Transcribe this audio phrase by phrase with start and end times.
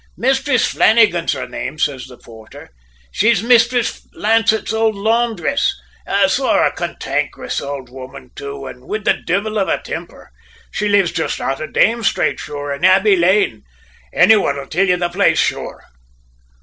[0.17, 2.71] "`Mistress Flannagan's her name,' says the porter.
[3.13, 5.69] `She's Mistress Lancett's ould la'ndress,
[6.25, 10.31] sor; a cantankerous ould woman, too, an' wid the divvle of a temper!
[10.71, 13.61] She lives jist out of Dame Strate, sure, in Abbey Lane.
[14.11, 15.83] Any one'll till ye the place, sure!'